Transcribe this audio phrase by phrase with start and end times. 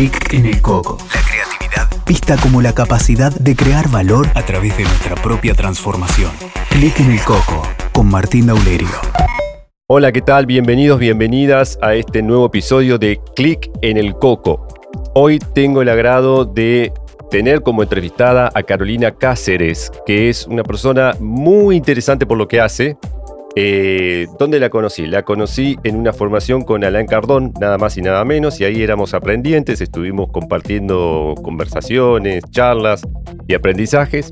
[0.00, 0.96] Clic en el coco.
[1.14, 6.30] La creatividad vista como la capacidad de crear valor a través de nuestra propia transformación.
[6.70, 7.60] Clic en el coco
[7.92, 8.88] con Martín Daulerio.
[9.88, 10.46] Hola, ¿qué tal?
[10.46, 14.66] Bienvenidos, bienvenidas a este nuevo episodio de Clic en el coco.
[15.14, 16.94] Hoy tengo el agrado de
[17.30, 22.58] tener como entrevistada a Carolina Cáceres, que es una persona muy interesante por lo que
[22.58, 22.96] hace,
[23.56, 25.06] eh, ¿Dónde la conocí?
[25.06, 28.82] La conocí en una formación con Alain Cardón, nada más y nada menos, y ahí
[28.82, 33.02] éramos aprendientes, estuvimos compartiendo conversaciones, charlas
[33.48, 34.30] y aprendizajes.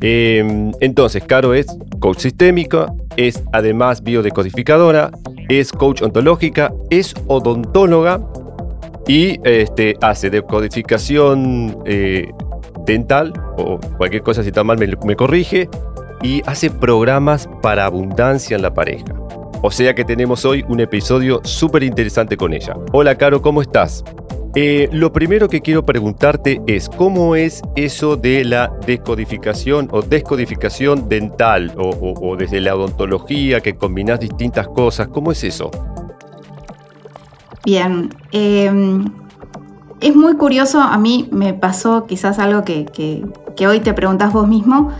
[0.00, 1.66] Em, entonces, Caro es
[2.00, 5.12] coach sistémica, es además biodecodificadora,
[5.48, 8.20] es coach ontológica, es odontóloga
[9.06, 12.28] y este, hace decodificación eh,
[12.84, 15.68] dental, o cualquier cosa si está mal me corrige,
[16.22, 19.14] y hace programas para abundancia en la pareja.
[19.62, 22.76] O sea que tenemos hoy un episodio súper interesante con ella.
[22.92, 24.04] Hola Caro, ¿cómo estás?
[24.54, 31.08] Eh, lo primero que quiero preguntarte es cómo es eso de la descodificación o descodificación
[31.08, 35.08] dental o, desde la odontología que combinas distintas cosas.
[35.08, 35.70] ¿Cómo es eso?
[37.64, 39.04] Bien, em,
[40.00, 42.86] es muy curioso, a mí me pasó quizás algo que,
[43.56, 44.92] que hoy te preguntas vos mismo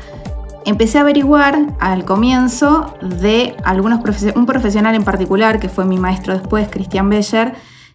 [0.64, 4.00] empecé a averiguar al comienzo de algunos
[4.34, 7.54] un profesional en particular, que fue mi maestro después, Christian Becher,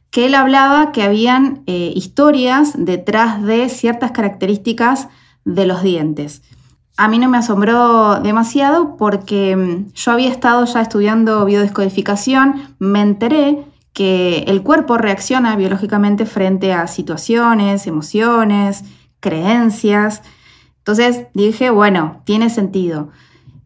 [0.09, 5.07] que él hablaba que habían eh, historias detrás de ciertas características
[5.43, 6.43] de los dientes.
[6.95, 13.01] A mí no me asombró demasiado porque mm, yo había estado ya estudiando biodescodificación, me
[13.01, 18.83] enteré que el cuerpo reacciona biológicamente frente a situaciones, emociones,
[19.19, 20.21] creencias,
[20.83, 23.07] entonces dije, bueno, tiene sentido.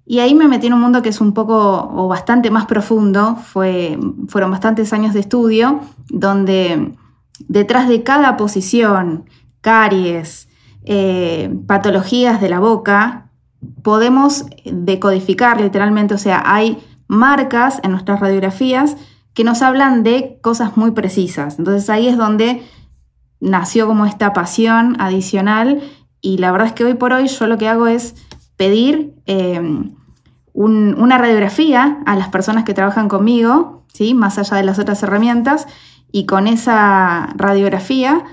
[0.05, 3.37] Y ahí me metí en un mundo que es un poco o bastante más profundo,
[3.37, 5.79] Fue, fueron bastantes años de estudio,
[6.09, 6.93] donde
[7.47, 9.25] detrás de cada posición,
[9.61, 10.47] caries,
[10.85, 13.31] eh, patologías de la boca,
[13.81, 18.95] podemos decodificar literalmente, o sea, hay marcas en nuestras radiografías
[19.33, 21.57] que nos hablan de cosas muy precisas.
[21.57, 22.63] Entonces ahí es donde
[23.39, 25.81] nació como esta pasión adicional
[26.21, 28.15] y la verdad es que hoy por hoy yo lo que hago es
[28.55, 29.61] pedir eh,
[30.53, 34.15] una radiografía a las personas que trabajan conmigo, ¿sí?
[34.15, 35.67] más allá de las otras herramientas,
[36.11, 38.25] y con esa radiografía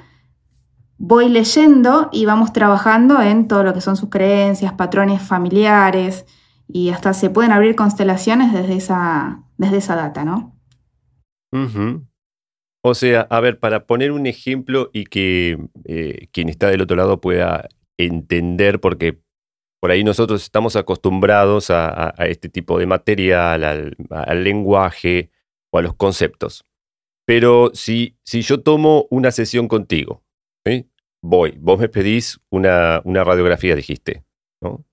[0.96, 6.24] voy leyendo y vamos trabajando en todo lo que son sus creencias, patrones familiares,
[6.66, 10.54] y hasta se pueden abrir constelaciones desde esa, desde esa data, ¿no?
[12.86, 16.96] O sea, a ver, para poner un ejemplo y que eh, quien está del otro
[16.96, 19.22] lado pueda entender, porque
[19.80, 23.64] por ahí nosotros estamos acostumbrados a, este tipo de material,
[24.10, 25.30] al, lenguaje
[25.72, 26.66] o a los conceptos.
[27.26, 30.22] Pero si, si yo tomo una sesión contigo,
[31.22, 34.26] voy, vos me pedís una, una radiografía, dijiste,
[34.60, 34.84] ¿no?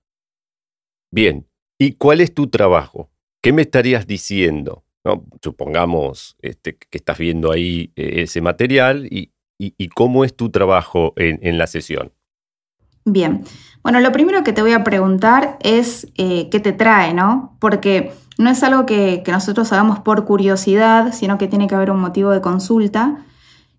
[1.10, 1.46] Bien,
[1.78, 3.10] ¿y cuál es tu trabajo?
[3.42, 4.86] ¿Qué me estarías diciendo?
[5.42, 9.30] Supongamos este, que estás viendo ahí eh, ese material y,
[9.94, 12.12] cómo es tu trabajo en, la sesión.
[13.04, 13.44] Bien,
[13.82, 17.56] bueno, lo primero que te voy a preguntar es eh, qué te trae, ¿no?
[17.60, 22.00] Porque no es algo que, nosotros hagamos por curiosidad, sino que tiene que haber un
[22.00, 23.24] motivo de consulta.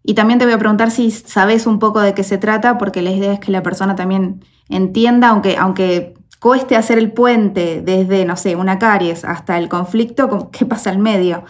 [0.04, 3.02] Y también te voy a preguntar si sabes un poco de qué se trata, porque
[3.02, 6.14] la idea es que la persona también entienda, aunque, aunque
[6.44, 10.98] cueste hacer el puente desde, no sé, una caries hasta el conflicto, ¿qué pasa al
[11.00, 11.46] medio?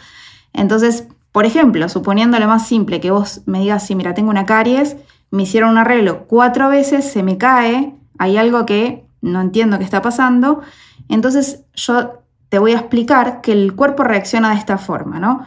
[0.53, 4.45] Entonces, por ejemplo, suponiendo lo más simple, que vos me digas, sí, mira, tengo una
[4.45, 4.95] caries,
[5.31, 9.83] me hicieron un arreglo cuatro veces, se me cae, hay algo que no entiendo qué
[9.83, 10.61] está pasando,
[11.09, 15.43] entonces yo te voy a explicar que el cuerpo reacciona de esta forma, ¿no?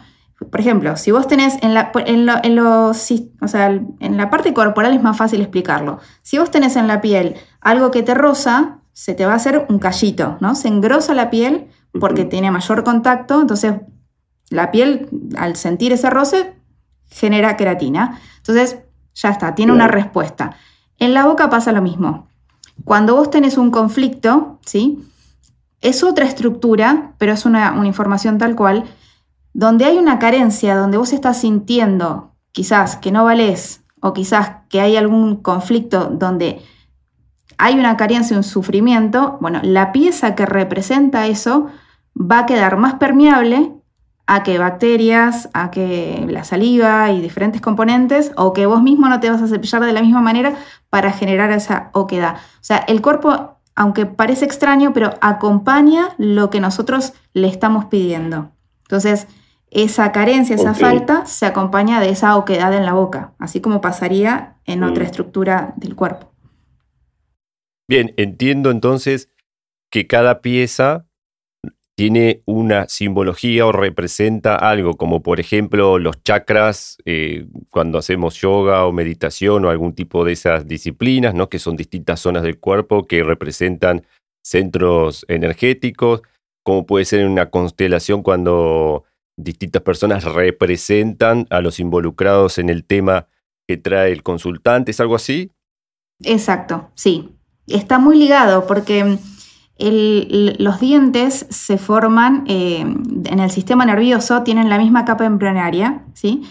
[0.50, 4.92] Por ejemplo, si vos tenés en la, en, los, o sea, en la parte corporal
[4.92, 6.00] es más fácil explicarlo.
[6.22, 9.66] Si vos tenés en la piel algo que te roza, se te va a hacer
[9.68, 10.54] un callito, ¿no?
[10.54, 11.66] Se engrosa la piel
[12.00, 13.74] porque tiene mayor contacto, entonces
[14.48, 16.54] la piel al sentir ese roce
[17.10, 18.18] genera queratina.
[18.38, 18.78] Entonces,
[19.14, 20.56] ya está, tiene una respuesta.
[20.98, 22.28] En la boca pasa lo mismo.
[22.86, 25.06] Cuando vos tenés un conflicto, ¿sí?
[25.82, 28.84] Es otra estructura, pero es una, una información tal cual,
[29.52, 34.80] donde hay una carencia, donde vos estás sintiendo quizás que no valés o quizás que
[34.80, 36.62] hay algún conflicto donde
[37.58, 41.68] hay una carencia, un sufrimiento, bueno, la pieza que representa eso
[42.16, 43.72] va a quedar más permeable
[44.26, 49.20] a que bacterias, a que la saliva y diferentes componentes, o que vos mismo no
[49.20, 50.54] te vas a cepillar de la misma manera
[50.90, 52.34] para generar esa oquedad.
[52.34, 58.50] O sea, el cuerpo, aunque parece extraño, pero acompaña lo que nosotros le estamos pidiendo.
[58.82, 59.28] Entonces,
[59.70, 64.56] esa carencia, esa falta, se acompaña de esa oquedad en la boca, así como pasaría
[64.64, 65.06] en otra mm.
[65.06, 66.32] estructura del cuerpo.
[67.88, 69.30] Bien, entiendo entonces
[69.90, 71.06] que cada pieza
[71.96, 78.84] tiene una simbología o representa algo, como por ejemplo los chakras eh, cuando hacemos yoga
[78.84, 81.48] o meditación o algún tipo de esas disciplinas, ¿no?
[81.48, 84.04] que son distintas zonas del cuerpo que representan
[84.44, 86.20] centros energéticos,
[86.62, 89.04] como puede ser en una constelación cuando
[89.38, 93.28] distintas personas representan a los involucrados en el tema
[93.66, 95.50] que trae el consultante, ¿es algo así?
[96.22, 97.35] Exacto, sí.
[97.66, 99.18] Está muy ligado porque
[99.78, 106.42] los dientes se forman eh, en el sistema nervioso, tienen la misma capa embrionaria, ¿sí?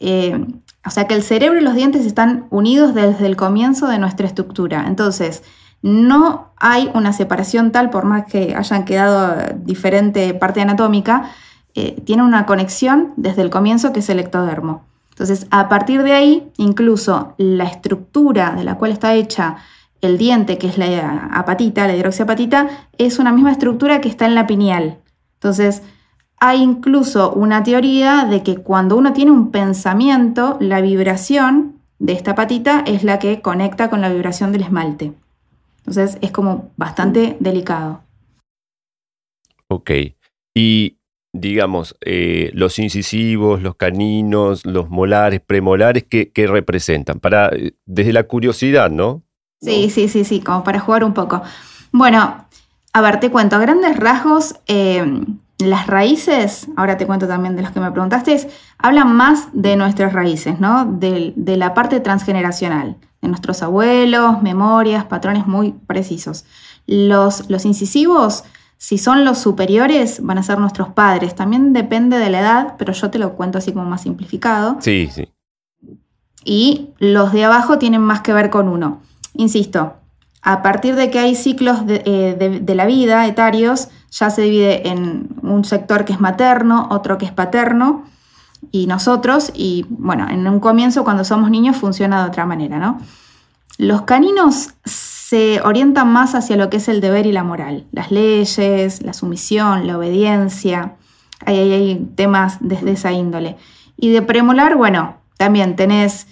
[0.00, 0.46] Eh,
[0.84, 4.26] o sea que el cerebro y los dientes están unidos desde el comienzo de nuestra
[4.26, 4.84] estructura.
[4.86, 5.42] Entonces,
[5.82, 11.30] no hay una separación tal, por más que hayan quedado diferente parte anatómica,
[11.74, 14.84] eh, tiene una conexión desde el comienzo que es el ectodermo.
[15.10, 19.56] Entonces, a partir de ahí, incluso la estructura de la cual está hecha
[20.02, 24.34] el diente, que es la apatita, la hidroxiapatita, es una misma estructura que está en
[24.34, 24.98] la pineal.
[25.34, 25.82] Entonces,
[26.38, 32.34] hay incluso una teoría de que cuando uno tiene un pensamiento, la vibración de esta
[32.34, 35.12] patita es la que conecta con la vibración del esmalte.
[35.78, 38.02] Entonces, es como bastante delicado.
[39.68, 39.90] Ok.
[40.54, 40.98] Y
[41.32, 47.20] digamos, eh, los incisivos, los caninos, los molares, premolares, ¿qué, representan?
[47.20, 49.22] Para, eh, desde la curiosidad, ¿no?
[49.62, 51.40] Sí, sí, sí, sí, como para jugar un poco.
[51.92, 52.44] Bueno,
[52.92, 57.62] a ver, te cuento, a grandes rasgos, em, las raíces, ahora te cuento también de
[57.62, 58.48] los que me preguntaste,
[58.78, 60.84] hablan más de nuestras raíces, ¿no?
[60.84, 66.44] De, la parte transgeneracional, de nuestros abuelos, memorias, patrones muy precisos.
[66.86, 68.42] Los, los incisivos,
[68.78, 71.36] si son los superiores, van a ser nuestros padres.
[71.36, 74.78] También depende de la edad, pero yo te lo cuento así como más simplificado.
[74.80, 75.28] Sí, sí.
[76.44, 79.00] Y los de abajo tienen más que ver con uno.
[79.34, 79.94] Insisto,
[80.42, 85.28] a partir de que hay ciclos eh, de, la vida etarios, ya se divide en
[85.42, 88.04] un sector que es materno, otro que es paterno,
[88.70, 93.00] y nosotros, y bueno, en un comienzo cuando somos niños funciona de otra manera, ¿no?
[93.78, 98.10] Los caninos se orientan más hacia lo que es el deber y la moral, las
[98.10, 100.96] leyes, la sumisión, la obediencia,
[101.46, 103.56] hay, hay temas desde esa índole.
[103.96, 106.26] Y de premolar, bueno, también tenés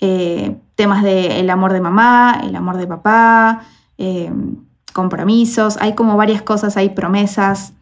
[0.00, 3.62] eh, temas del amor de mamá, el amor de papá,
[3.98, 4.32] eh,
[4.92, 7.72] compromisos, hay como varias cosas, hay promesas.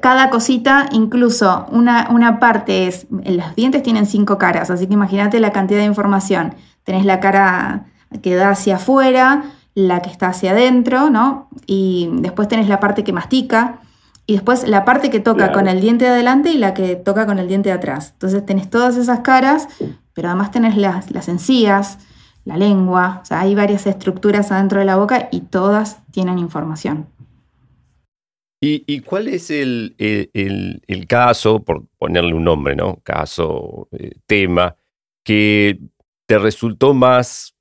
[0.00, 5.40] Cada cosita, incluso una, una parte es, los dientes tienen cinco caras, así que imagínate
[5.40, 6.54] la cantidad de información.
[6.84, 7.86] Tenés la cara
[8.22, 9.44] que da hacia afuera,
[9.74, 11.48] la que está hacia adentro, ¿no?
[11.66, 13.78] Y después tenés la parte que mastica,
[14.26, 17.26] y después la parte que toca con el diente de adelante y la que toca
[17.26, 18.10] con el diente de atrás.
[18.12, 19.66] Entonces tenés todas esas caras
[20.14, 21.98] pero además tenés las, las encías,
[22.44, 27.06] la lengua, o sea, hay varias estructuras adentro de la boca y todas tienen información.
[28.62, 29.96] ¿Y, cuál es el,
[31.08, 33.00] caso, por ponerle un nombre, ¿no?
[33.02, 34.76] Caso, eh, tema,
[35.24, 35.80] que
[36.26, 37.56] te resultó más,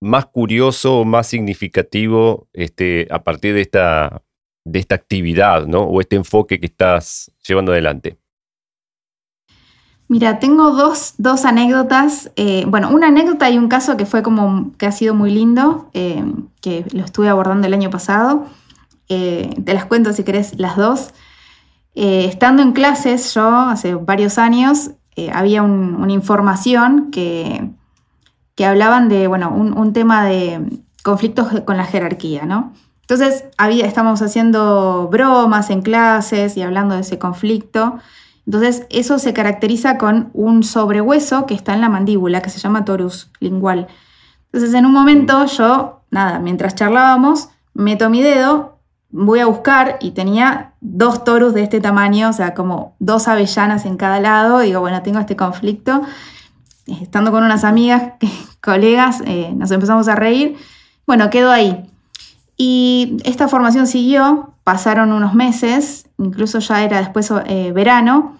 [0.00, 4.24] más curioso más significativo este, a partir de esta,
[4.64, 5.82] de esta actividad, ¿no?
[5.82, 8.18] O este enfoque que estás llevando adelante?
[10.12, 11.14] Mira, tengo dos,
[11.46, 12.30] anécdotas.
[12.36, 15.88] Eh, bueno, una anécdota y un caso que fue como que ha sido muy lindo,
[15.94, 16.22] eh,
[16.60, 18.44] que lo estuve abordando el año pasado.
[19.08, 21.14] Eh, te las cuento si querés las dos.
[21.94, 24.90] estando en clases, yo hace varios años,
[25.32, 27.70] había una información que,
[28.54, 30.60] que, hablaban de, bueno, un, tema de
[31.02, 32.74] conflictos con la jerarquía, ¿no?
[33.00, 37.98] Entonces, había, estamos haciendo bromas en clases y hablando de ese conflicto.
[38.46, 42.84] Entonces, eso se caracteriza con un sobrehueso que está en la mandíbula, que se llama
[42.84, 43.86] torus lingual.
[44.46, 48.78] Entonces, en un momento yo, nada, mientras charlábamos, meto mi dedo,
[49.10, 53.84] voy a buscar y tenía dos torus de este tamaño, o sea, como dos avellanas
[53.86, 54.60] en cada lado.
[54.60, 56.02] Digo, bueno, tengo este conflicto.
[56.86, 58.14] Estando con unas amigas,
[58.60, 60.56] colegas, eh, nos empezamos a reír.
[61.06, 61.91] Bueno, quedó ahí.
[62.64, 68.38] Y esta formación siguió, pasaron unos meses, incluso ya era después eh, verano,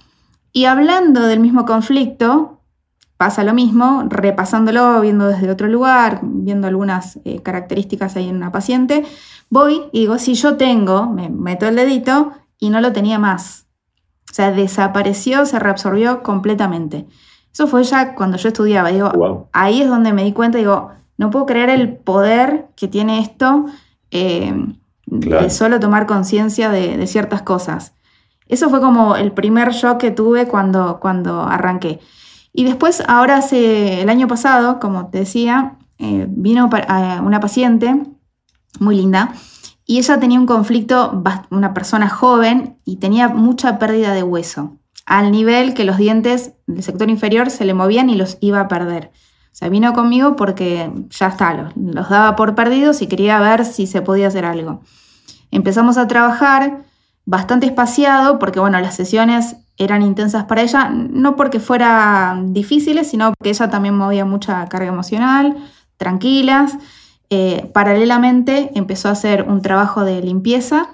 [0.52, 2.60] y hablando del mismo conflicto,
[3.16, 8.52] pasa lo mismo, repasándolo, viendo desde otro lugar, viendo algunas eh, características ahí en una
[8.52, 9.04] paciente,
[9.50, 13.66] voy y digo, si yo tengo, me meto el dedito y no lo tenía más.
[14.30, 17.08] O sea, desapareció, se reabsorbió completamente.
[17.52, 18.90] Eso fue ya cuando yo estudiaba.
[18.90, 23.18] Digo, ahí es donde me di cuenta, digo, no puedo creer el poder que tiene
[23.18, 23.66] esto
[24.12, 24.54] eh,
[25.06, 27.94] de solo tomar conciencia de, ciertas cosas.
[28.46, 31.98] Eso fue como el primer shock que tuve cuando, cuando arranqué.
[32.52, 37.94] Y después, ahora hace el año pasado, como te decía, eh, vino una paciente
[38.78, 39.32] muy linda
[39.86, 45.32] y ella tenía un conflicto, una persona joven y tenía mucha pérdida de hueso, al
[45.32, 49.10] nivel que los dientes del sector inferior se le movían y los iba a perder.
[49.52, 53.86] Sea, vino conmigo porque ya está, los, los daba por perdidos y quería ver si
[53.86, 54.80] se podía hacer algo.
[55.50, 56.84] Empezamos a trabajar
[57.24, 63.32] bastante espaciado porque, bueno, las sesiones eran intensas para ella, no porque fueran difíciles, sino
[63.34, 65.56] porque ella también movía mucha carga emocional,
[65.96, 66.76] tranquilas.
[67.30, 70.88] Eh, paralelamente empezó a hacer un trabajo de limpieza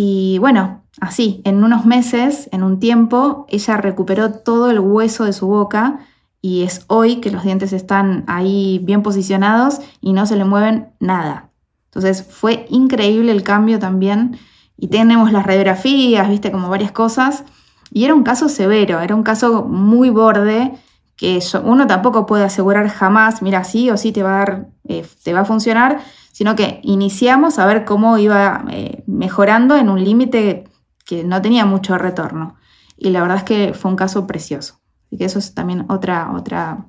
[0.00, 5.32] y bueno, así, en unos meses, en un tiempo, ella recuperó todo el hueso de
[5.32, 5.98] su boca
[6.40, 10.88] y es hoy que los dientes están ahí bien posicionados y no se le mueven
[11.00, 11.50] nada.
[11.86, 14.38] Entonces fue increíble el cambio también
[14.76, 17.44] y tenemos las radiografías, viste, como varias cosas.
[17.90, 20.74] Y era un caso severo, era un caso muy borde
[21.16, 25.04] que uno tampoco puede asegurar jamás, mira, sí o sí te va a, dar, eh,
[25.24, 30.04] te va a funcionar, sino que iniciamos a ver cómo iba eh, mejorando en un
[30.04, 30.64] límite
[31.04, 32.54] que no tenía mucho retorno.
[32.96, 34.78] Y la verdad es que fue un caso precioso.
[35.10, 36.86] Y que eso es también otra, otra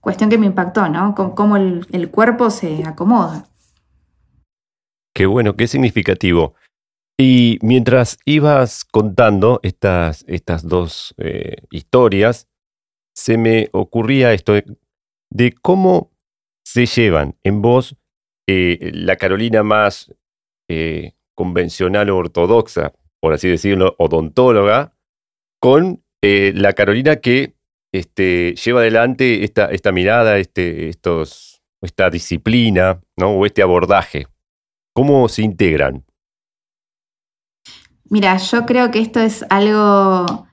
[0.00, 1.14] cuestión que me impactó, ¿no?
[1.14, 3.46] cómo el, cuerpo se acomoda.
[5.14, 6.54] Qué bueno, qué significativo.
[7.18, 12.48] Y mientras ibas contando estas, estas dos eh, historias,
[13.14, 14.54] se me ocurría esto
[15.30, 16.10] de, cómo
[16.64, 17.96] se llevan en vos
[18.48, 20.12] eh, la Carolina más
[20.68, 24.96] eh, convencional o ortodoxa, por así decirlo, odontóloga,
[25.60, 27.54] con eh, la Carolina que
[27.92, 33.32] este, lleva adelante esta, esta mirada, este, estos, esta disciplina, ¿no?
[33.32, 34.26] O este abordaje.
[34.94, 36.02] ¿Cómo se integran?
[38.04, 40.46] Mira, yo creo que esto es algo.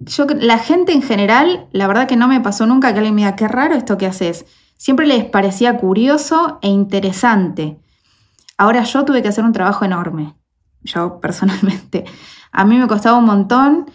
[0.00, 3.20] Yo, la gente en general, la verdad que no me pasó nunca que alguien me
[3.20, 4.46] diga, qué raro esto que haces.
[4.76, 7.78] Siempre les parecía curioso e interesante.
[8.56, 10.34] Ahora yo tuve que hacer un trabajo enorme,
[10.82, 12.04] yo personalmente.
[12.50, 13.86] A mí me costaba un montón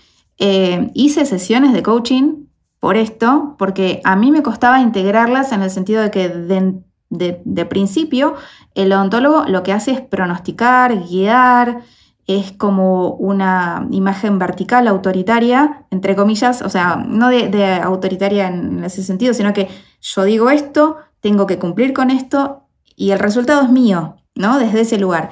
[0.45, 2.47] eh, hice sesiones de coaching
[2.81, 8.35] por esto, porque a mí me costaba integrarlas en el sentido de que de, principio
[8.75, 11.83] el odontólogo lo que hace es pronosticar, guiar,
[12.27, 19.01] es como una imagen vertical autoritaria, entre comillas, o sea, no de, autoritaria en ese
[19.01, 19.69] sentido, sino que
[20.01, 22.63] yo digo esto, tengo que cumplir con esto
[22.97, 24.59] y el resultado es mío, ¿no?
[24.59, 25.29] Desde ese lugar.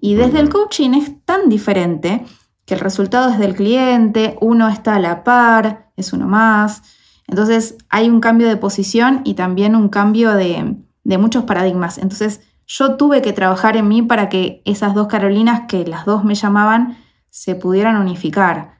[0.00, 2.24] Y desde el coaching es tan diferente
[2.64, 6.82] que el resultado es del cliente, uno está a la par, es uno más.
[7.26, 10.76] Entonces hay un cambio de posición y también un cambio de,
[11.18, 11.98] muchos paradigmas.
[11.98, 16.24] Entonces yo tuve que trabajar en mí para que esas dos Carolinas, que las dos
[16.24, 16.98] me llamaban,
[17.30, 18.74] se pudieran unificar.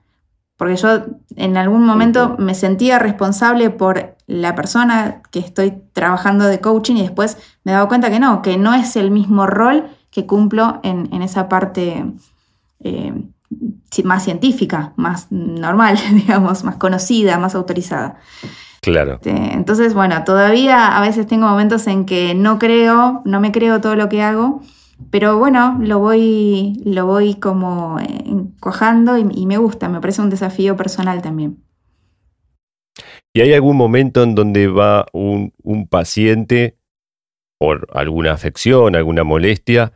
[0.57, 1.05] Porque yo
[1.37, 7.03] en algún momento me sentía responsable por la persona que estoy trabajando de coaching y
[7.03, 11.23] después me daba cuenta que no, que no es el mismo rol que cumplo en,
[11.23, 12.07] esa parte
[12.81, 13.13] eh,
[14.05, 18.19] más científica, más normal, digamos, más conocida, más autorizada.
[18.81, 19.15] Claro.
[19.15, 23.81] Este, entonces, bueno, todavía a veces tengo momentos en que no creo, no me creo
[23.81, 24.61] todo lo que hago,
[25.11, 30.77] pero bueno, lo voy, lo voy como encojando y, me gusta, me parece un desafío
[30.77, 31.63] personal también.
[33.33, 36.79] ¿Y hay algún momento en donde va un, un paciente
[37.59, 39.93] por alguna afección, alguna molestia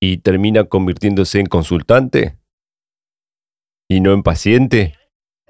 [0.00, 2.41] y termina convirtiéndose en consultante?
[3.92, 4.94] Y no impaciente?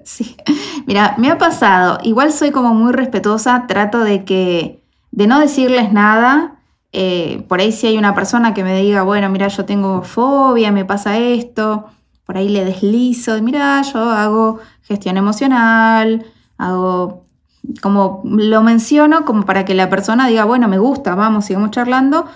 [0.05, 0.37] Sí,
[0.87, 5.93] mira, me ha pasado, igual soy como muy respetuosa, trato de que, de no decirles
[5.93, 6.57] nada,
[6.93, 10.73] eh, por ahí si hay una persona que me diga, bueno, mira, yo tengo fobia,
[10.73, 11.87] me pasa esto,
[12.25, 16.27] por ahí le deslizo, mira, yo hago gestión emocional,
[16.59, 17.23] hago
[17.81, 22.27] como lo menciono como para que la persona diga, bueno, me gusta, vamos, sigamos charlando,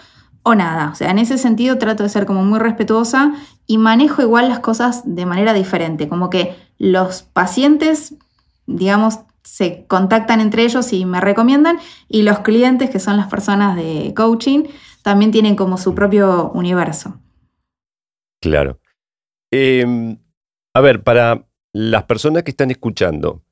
[0.46, 0.90] o nada.
[0.92, 3.34] O sea, en ese sentido trato de ser como muy respetuosa
[3.66, 8.14] y manejo igual las cosas de manera diferente, como que los pacientes,
[8.64, 13.74] digamos, se contactan entre ellos y me recomiendan y los clientes, que son las personas
[13.74, 14.68] de coaching,
[15.02, 17.20] también tienen como su propio universo.
[18.40, 18.78] Claro.
[19.50, 20.16] Em,
[20.74, 23.42] a ver, para las personas que están escuchando,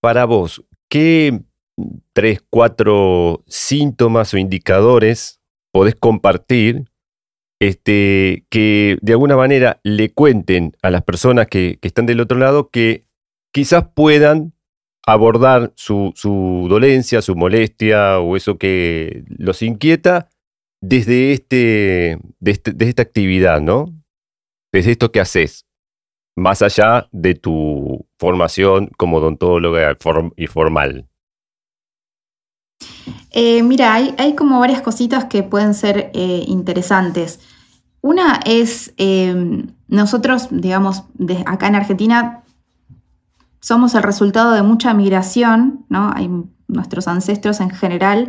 [0.00, 1.40] para vos, ¿qué
[2.12, 5.41] tres, cuatro síntomas o indicadores
[5.72, 6.84] podés compartir,
[7.60, 12.70] este, que de alguna manera le cuenten a las personas que, están del otro lado
[12.70, 13.06] que
[13.52, 14.52] quizás puedan
[15.06, 16.12] abordar su,
[16.68, 20.28] dolencia, su molestia o eso que los inquieta
[20.80, 23.86] desde, este, este, desde esta actividad, ¿no?
[24.72, 25.66] Desde esto que haces.
[26.34, 29.96] más allá de tu formación como odontóloga
[30.36, 31.06] y formal.
[33.32, 37.40] Eh, mira, hay, como varias cositas que pueden ser eh, interesantes.
[38.02, 41.04] Una es, em, nosotros, digamos,
[41.46, 42.42] acá en Argentina,
[43.60, 46.12] somos el resultado de mucha migración, ¿no?
[46.68, 48.28] Nuestros ancestros en general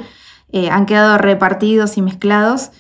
[0.50, 2.72] eh, han quedado repartidos y mezclados,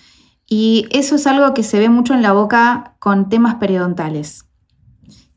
[0.47, 4.45] y eso es algo que se ve mucho en la boca con temas periodontales.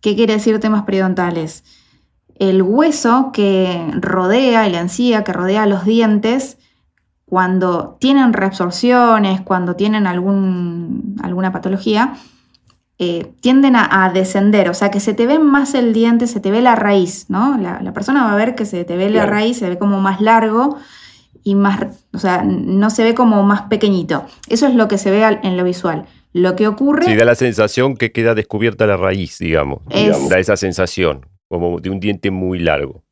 [0.01, 1.65] ¿Qué quiere decir temas periodontales?
[2.35, 6.59] El hueso que rodea, la encía que rodea los dientes,
[7.29, 12.15] cuando tienen reabsorciones, cuando tienen algún, alguna patología,
[12.99, 16.51] eh, tienden a, descender, o sea que se te ve más el diente, se te
[16.51, 17.59] ve la raíz, ¿no?
[17.59, 20.21] La, persona va a ver que se te ve la raíz, se ve como más
[20.23, 20.79] largo
[21.45, 24.25] y más, o sea, no se ve como más pequeñito.
[24.49, 26.07] Eso es lo que se ve en lo visual.
[26.33, 27.05] Lo que ocurre...
[27.05, 29.81] Sí, da la sensación que queda descubierta la raíz, digamos.
[30.31, 33.06] Da esa sensación, como de un diente muy largo.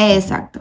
[0.00, 0.60] Exacto.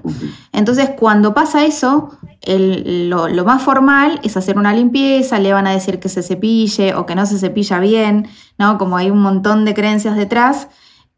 [0.51, 2.17] Entonces, cuando pasa eso,
[2.48, 7.06] lo, más formal es hacer una limpieza, le van a decir que se cepille o
[7.06, 8.27] que no se cepilla bien,
[8.58, 8.79] ¿no?
[8.79, 10.70] Como hay un montón de creencias detrás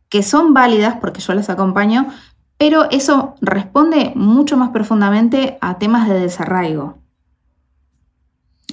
[0.09, 2.07] que son válidas porque yo las acompaño,
[2.57, 6.97] pero eso responde mucho más profundamente a temas de desarraigo.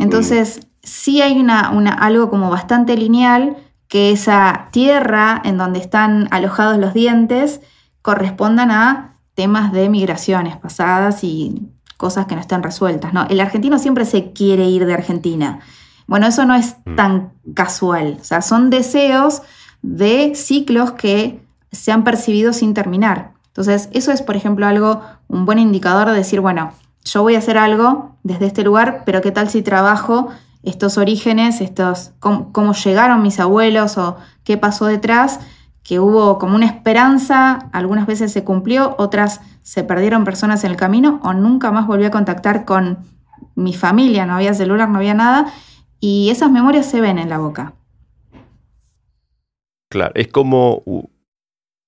[0.00, 0.66] Entonces, mm.
[0.82, 6.94] sí hay una, algo como bastante lineal que esa tierra en donde están alojados los
[6.94, 7.60] dientes
[8.02, 11.62] correspondan a temas de migraciones pasadas y
[11.96, 13.12] cosas que no están resueltas.
[13.12, 13.26] ¿no?
[13.28, 15.60] El argentino siempre se quiere ir de Argentina.
[16.06, 16.96] Bueno, eso no es mm.
[16.96, 18.16] tan casual.
[18.20, 19.42] O sea, son deseos
[19.82, 21.40] de ciclos que
[21.70, 23.32] se han percibido sin terminar.
[23.48, 26.72] Entonces, eso es, por ejemplo, algo, un buen indicador de decir, bueno,
[27.04, 30.28] yo voy a hacer algo desde este lugar, pero ¿qué tal si trabajo
[30.62, 35.40] estos orígenes, estos, cómo llegaron mis abuelos o qué pasó detrás?
[35.86, 40.76] Que hubo como una esperanza, algunas veces se cumplió, otras se perdieron personas en el
[40.76, 42.98] camino o nunca más volví a contactar con
[43.54, 45.52] mi familia, no había celular, no había nada,
[46.00, 47.74] y esas memorias se ven en la boca.
[49.88, 50.82] Claro, es como,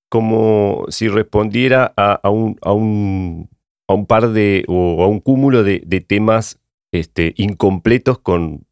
[0.07, 3.49] como si respondiera a, un, a, un,
[3.85, 6.57] a un par de, o a un cúmulo de, temas
[6.93, 8.65] este, incompletos con,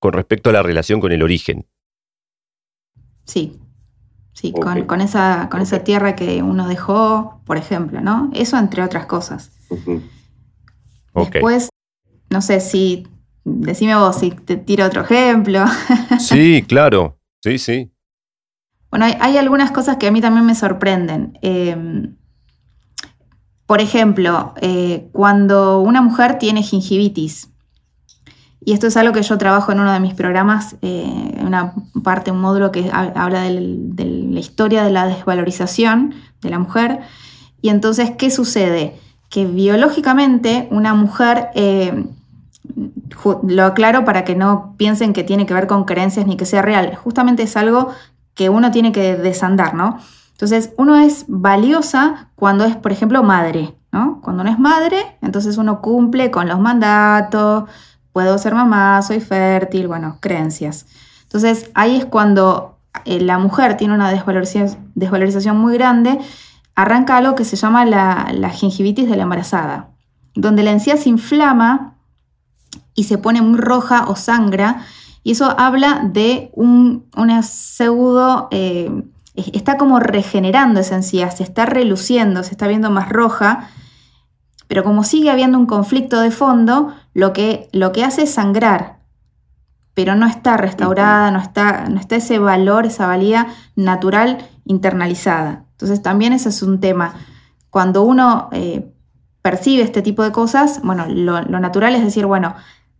[0.00, 1.66] con respecto a la relación con el origen.
[3.24, 3.60] Sí,
[4.36, 8.28] Sí, con, esa, con esa tierra que uno dejó, por ejemplo, ¿no?
[8.34, 9.50] Eso entre otras cosas.
[11.14, 11.70] Después,
[12.28, 13.08] no sé si,
[13.44, 15.64] decime vos si te tiro otro ejemplo.
[16.18, 17.90] Sí, claro, sí, sí.
[18.90, 21.38] Bueno, hay, algunas cosas que a mí también me sorprenden.
[21.40, 22.16] Em,
[23.64, 27.50] por ejemplo, eh, cuando una mujer tiene gingivitis,
[28.64, 32.30] y esto es algo que yo trabajo en uno de mis programas, eh, una parte,
[32.30, 33.50] un módulo que habla de
[34.30, 37.00] la historia de la desvalorización de la mujer.
[37.60, 38.98] Y entonces, ¿qué sucede?
[39.28, 42.06] Que biológicamente una mujer, eh,
[43.42, 46.62] lo aclaro para que no piensen que tiene que ver con creencias ni que sea
[46.62, 47.90] real, justamente es algo
[48.34, 49.98] que uno tiene que desandar, ¿no?
[50.32, 54.20] Entonces, uno es valiosa cuando es, por ejemplo, madre, ¿no?
[54.22, 57.64] Cuando uno es madre, entonces uno cumple con los mandatos,
[58.16, 60.86] puedo ser mamá, soy fértil, bueno, creencias.
[61.24, 66.18] Entonces ahí es cuando eh, la mujer tiene una desvalorización, muy grande,
[66.74, 69.90] arranca algo que se llama la, gingivitis de la embarazada,
[70.34, 71.98] donde la encía se inflama
[72.94, 74.80] y se pone muy roja o sangra,
[75.22, 78.90] y eso habla de un, una pseudo, eh,
[79.34, 83.68] está como regenerando esa encía, se está reluciendo, se está viendo más roja,
[84.68, 88.98] pero como sigue habiendo un conflicto de fondo, lo que, lo que hace es sangrar,
[89.94, 95.64] pero no está restaurada, no está, no está ese valor, esa valía natural internalizada.
[95.70, 97.14] Entonces también ese es un tema.
[97.70, 98.92] Cuando uno eh,
[99.40, 102.54] percibe este tipo de cosas, bueno, lo, natural es decir, bueno,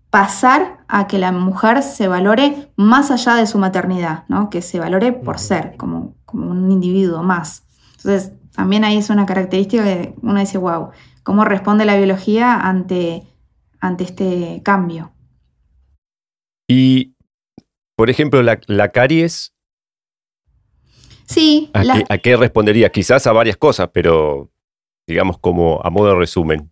[0.09, 4.48] pasar a que la mujer se valore más allá de su maternidad, ¿no?
[4.48, 7.64] que se valore por ser, como, como un individuo más.
[7.98, 10.88] Entonces, también ahí es una característica que uno dice, wow,
[11.22, 13.36] ¿cómo responde la biología ante
[13.81, 15.12] ante este cambio.
[16.69, 17.15] Y,
[17.97, 19.55] por ejemplo, la, caries.
[21.27, 21.71] Sí.
[21.75, 22.91] ¿A, qué, respondería?
[22.91, 24.51] Quizás a varias cosas, pero
[25.07, 26.71] digamos como a modo de resumen.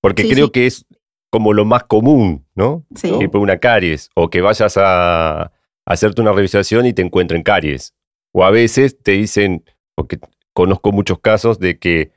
[0.00, 0.86] Porque creo que es
[1.30, 2.86] como lo más común, ¿no?
[2.94, 3.10] Sí.
[3.34, 5.52] una caries o que vayas a,
[5.86, 7.94] hacerte una revisación y te encuentren caries.
[8.32, 9.64] O a veces te dicen,
[9.94, 10.18] porque
[10.52, 12.12] conozco muchos casos de que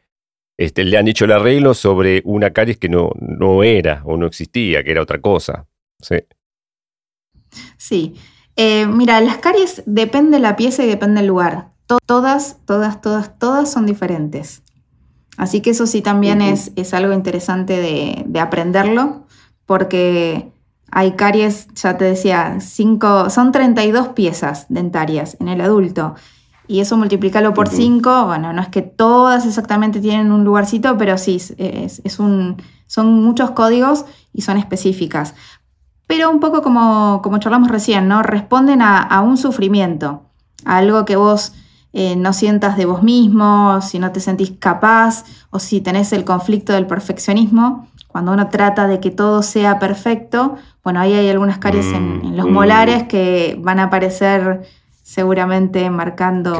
[0.58, 4.28] este, le han hecho el arreglo sobre una caries que no, no era o no
[4.28, 5.68] existía, que era otra cosa.
[6.00, 6.18] Sí.
[7.78, 8.16] Sí.
[8.56, 11.72] Eh, mira, las caries depende de la pieza y depende del lugar.
[12.06, 14.64] todas, todas, todas, todas son diferentes.
[15.38, 19.26] Así que eso sí también es, es, algo interesante de, de, aprenderlo,
[19.66, 20.52] porque
[20.92, 26.14] hay caries, ya te decía, cinco, son 32 piezas dentarias en el adulto.
[26.68, 31.18] Y eso multiplicarlo por 5, bueno, no es que todas exactamente tienen un lugarcito, pero
[31.18, 35.36] sí, es, es un, son muchos códigos y son específicas.
[36.08, 38.24] Pero un poco como, como charlamos recién, ¿no?
[38.24, 40.24] Responden a, a un sufrimiento,
[40.64, 41.54] a algo que vos
[41.96, 46.26] eh, no sientas de vos mismo, si no te sentís capaz o si tenés el
[46.26, 51.60] conflicto del perfeccionismo, cuando uno trata de que todo sea perfecto, bueno, ahí hay algunas
[51.60, 54.64] caries en, mm, los molares que van a aparecer
[55.04, 56.60] seguramente marcando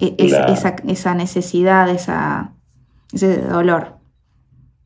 [0.00, 2.54] e, Esa, necesidad, esa,
[3.12, 3.98] ese dolor.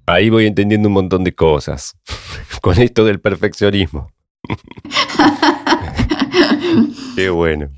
[0.04, 1.96] Ahí voy entendiendo un montón de cosas
[2.60, 4.12] con esto del perfeccionismo.
[7.16, 7.70] Qué bueno.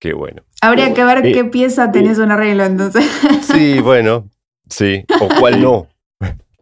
[0.00, 0.42] Qué bueno.
[0.62, 3.04] Habría que ver qué pieza tenés un arreglo entonces.
[3.42, 4.30] Sí, bueno,
[4.68, 5.04] sí.
[5.20, 5.88] O cuál no.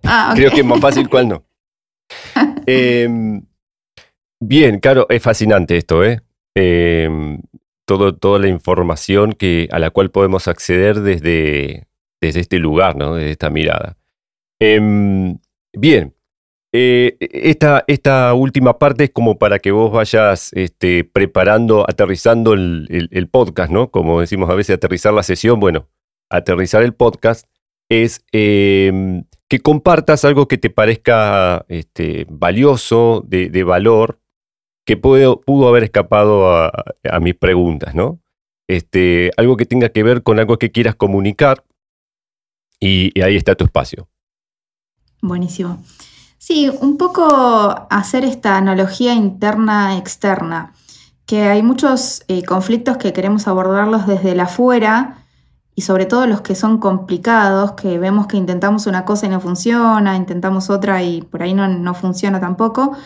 [0.03, 1.45] Ah, Creo que es más fácil cuál no.
[2.67, 3.41] Em,
[4.41, 6.21] bien, claro, es fascinante esto, ¿eh?
[6.55, 7.41] Em,
[7.89, 11.87] todo, toda la información que, a la cual podemos acceder desde,
[12.21, 13.15] desde este lugar, ¿no?
[13.15, 13.97] Desde esta mirada.
[14.61, 15.39] Em,
[15.73, 16.15] bien,
[16.75, 23.29] eh, esta, esta, última parte es como para que vos vayas este, preparando, aterrizando el,
[23.33, 23.91] podcast, ¿no?
[23.91, 25.59] Como decimos a veces, aterrizar la sesión.
[25.59, 25.89] Bueno,
[26.29, 27.47] aterrizar el podcast
[27.89, 34.21] es em, que compartas algo que te parezca este, valioso, de, valor,
[34.89, 36.73] que pudo, pudo haber escapado a,
[37.21, 38.21] mis preguntas, ¿no?
[38.67, 41.63] Este, algo que tenga que ver con algo que quieras comunicar
[42.81, 44.09] y ahí está tu espacio.
[45.21, 45.85] Buenísimo.
[46.39, 50.73] Sí, un poco hacer esta analogía interna-externa,
[51.27, 55.19] que hay muchos eh, conflictos que queremos abordarlos desde el afuera
[55.75, 59.41] y sobre todo los que son complicados, que vemos que intentamos una cosa y no
[59.41, 62.97] funciona, intentamos otra y por ahí no, funciona tampoco,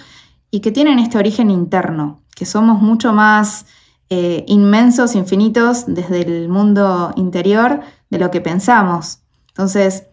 [0.52, 3.66] y que tienen este origen interno, que somos mucho más
[4.10, 9.20] eh, inmensos, infinitos desde el mundo interior de lo que pensamos.
[9.48, 10.04] Entonces,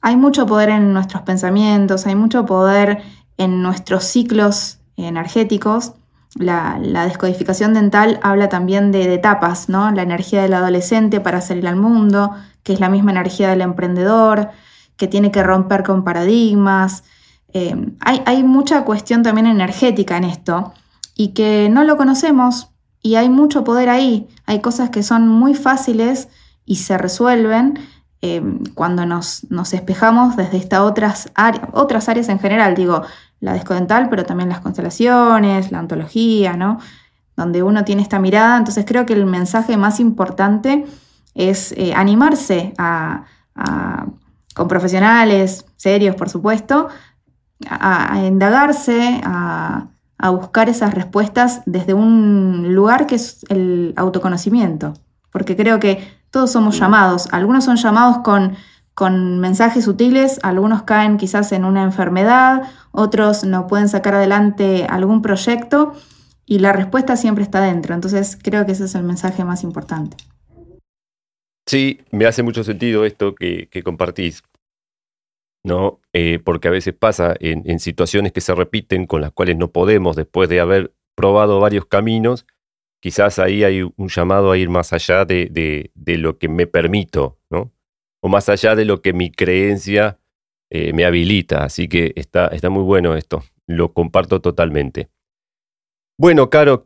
[0.00, 3.02] hay mucho poder en nuestros pensamientos, hay mucho poder
[3.36, 5.94] en nuestros ciclos energéticos.
[6.36, 9.90] La, descodificación dental habla también de, etapas, ¿no?
[9.90, 12.30] La energía del adolescente para salir al mundo,
[12.62, 14.50] que es la misma energía del emprendedor,
[14.96, 17.02] que tiene que romper con paradigmas.
[17.52, 20.72] Eh, hay, mucha cuestión también energética en esto
[21.14, 22.70] y que no lo conocemos
[23.02, 24.28] y hay mucho poder ahí.
[24.46, 26.28] Hay cosas que son muy fáciles
[26.64, 27.78] y se resuelven,
[28.22, 31.32] Em, cuando nos, espejamos desde estas otras,
[31.72, 33.02] otras áreas en general, digo,
[33.40, 36.78] la descodental, pero también las constelaciones, la ontología, ¿no?
[37.34, 38.58] Donde uno tiene esta mirada.
[38.58, 40.84] Entonces creo que el mensaje más importante
[41.34, 43.24] es eh, animarse a,
[44.54, 46.88] con profesionales serios, por supuesto,
[47.68, 54.94] a, indagarse, a, a buscar esas respuestas desde un lugar que es el autoconocimiento.
[55.32, 57.28] Porque creo que todos somos llamados.
[57.32, 58.56] Algunos son llamados con,
[58.94, 65.22] con mensajes sutiles, algunos caen quizás en una enfermedad, otros no pueden sacar adelante algún
[65.22, 65.94] proyecto
[66.46, 67.94] y la respuesta siempre está dentro.
[67.94, 70.16] Entonces creo que ese es el mensaje más importante.
[71.66, 74.42] Sí, me hace mucho sentido esto que, compartís,
[75.64, 76.00] ¿no?
[76.12, 79.70] Eh, porque a veces pasa en, en, situaciones que se repiten con las cuales no
[79.70, 82.46] podemos, después de haber probado varios caminos,
[83.00, 87.72] quizás ahí hay un llamado a ir más allá de, lo que me permito, ¿no?
[88.22, 90.18] O más allá de lo que mi creencia
[90.70, 91.64] eh, me habilita.
[91.64, 93.42] Así que está, está muy bueno esto.
[93.66, 95.08] Lo comparto totalmente.
[96.20, 96.84] Bueno, Caro,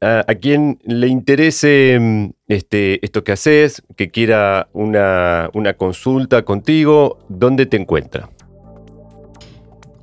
[0.00, 7.18] a, quien le interese mm, este, esto que haces, que quiera una, una consulta contigo,
[7.28, 8.28] ¿dónde te encuentra?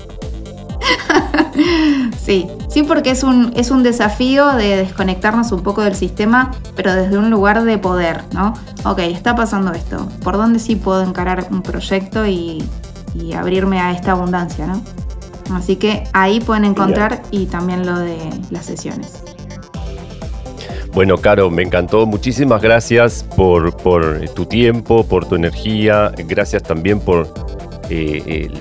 [2.18, 6.94] Sí, sí, porque es un, es un desafío de desconectarnos un poco del sistema, pero
[6.94, 8.54] desde un lugar de poder, ¿no?
[8.86, 10.08] Ok, está pasando esto.
[10.24, 12.64] ¿Por dónde sí puedo encarar un proyecto y,
[13.16, 14.82] y abrirme a esta abundancia, ¿no?
[15.54, 18.18] Así que ahí pueden encontrar y también lo de
[18.52, 19.24] las sesiones.
[20.94, 22.06] Bueno, Caro, me encantó.
[22.06, 23.74] Muchísimas gracias por,
[24.34, 26.12] tu tiempo, por tu energía.
[26.18, 27.34] Gracias también por
[27.92, 28.52] eh,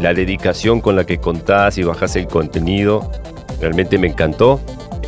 [0.00, 3.10] la dedicación con la que contás y bajás el contenido.
[3.60, 4.60] Realmente me encantó.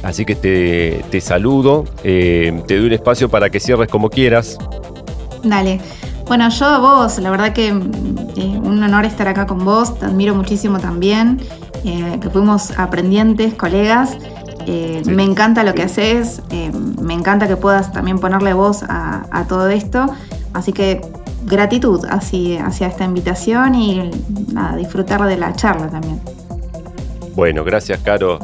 [0.03, 1.85] Así que te, saludo.
[2.03, 4.59] Eh, te doy un espacio para que cierres como quieras.
[5.45, 5.81] Dale.
[6.27, 10.07] Bueno, yo a vos, la verdad que eh, un honor estar acá con vos, te
[10.07, 11.41] admiro muchísimo también,
[11.85, 14.17] eh, que fuimos aprendientes, colegas.
[15.07, 16.41] Me encanta lo que haces,
[17.01, 20.07] me encanta que puedas también ponerle voz a, todo esto,
[20.53, 21.01] así que
[21.45, 24.11] gratitud hacia, hacia esta invitación y
[24.77, 26.21] disfrutar de la charla también.
[27.35, 28.39] Bueno, gracias Caro.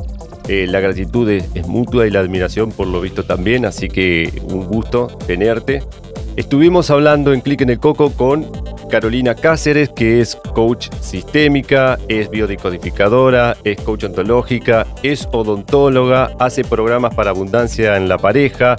[0.48, 5.06] la gratitud es, mutua y la admiración por lo visto también, así que un gusto
[5.26, 5.82] tenerte.
[6.36, 8.46] Estuvimos hablando en Click en el Coco con
[8.88, 17.14] Carolina Cáceres, que es coach sistémica, es biodecodificadora, es coach ontológica, es odontóloga, hace programas
[17.14, 18.76] para abundancia en la pareja,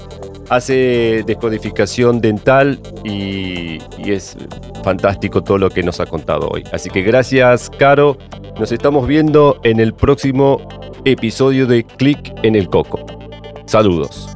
[0.50, 4.36] hace descodificación dental y, es
[4.84, 6.64] fantástico todo lo que nos ha contado hoy.
[6.72, 8.18] Así que gracias, Caro.
[8.60, 10.68] Nos estamos viendo en el próximo
[11.06, 13.00] episodio de Click en el Coco.
[13.66, 14.36] Saludos.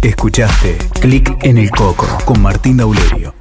[0.00, 3.33] Escuchaste Clic en el Coco con Martín Daulerio.